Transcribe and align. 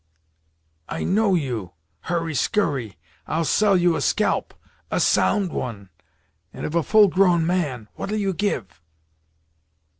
"I 0.89 1.03
know 1.03 1.35
you 1.35 1.73
Hurry 1.99 2.33
Skurry 2.33 2.95
I'll 3.27 3.45
sell 3.45 3.77
you 3.77 3.95
a 3.95 4.01
scalp! 4.01 4.55
a 4.89 4.99
sound 4.99 5.51
one, 5.53 5.89
and 6.51 6.65
of 6.65 6.73
a 6.73 6.81
full 6.81 7.07
grown 7.07 7.45
man 7.45 7.87
What'll 7.93 8.17
you 8.17 8.33
give?" 8.33 8.81